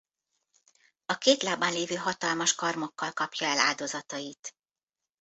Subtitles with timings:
[1.05, 4.55] A két lábán lévő hatalmas karmokkal kapja el áldozatait.